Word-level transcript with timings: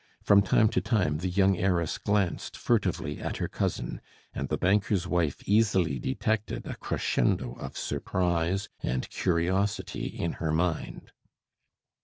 From 0.23 0.41
time 0.41 0.67
to 0.69 0.81
time 0.81 1.19
the 1.19 1.29
young 1.29 1.59
heiress 1.59 1.99
glanced 1.99 2.57
furtively 2.57 3.19
at 3.19 3.37
her 3.37 3.47
cousin, 3.47 4.01
and 4.33 4.49
the 4.49 4.57
banker's 4.57 5.05
wife 5.07 5.43
easily 5.47 5.99
detected 5.99 6.65
a 6.65 6.73
crescendo 6.73 7.53
of 7.59 7.77
surprise 7.77 8.67
and 8.81 9.07
curiosity 9.11 10.07
in 10.07 10.33
her 10.41 10.51
mind. 10.51 11.11